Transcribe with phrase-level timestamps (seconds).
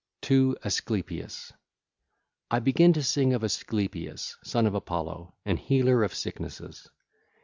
[0.23, 0.27] XVI.
[0.29, 1.53] TO ASCLEPIUS (ll.
[1.53, 1.57] 1
[2.49, 6.89] 4) I begin to sing of Asclepius, son of Apollo and healer of sicknesses.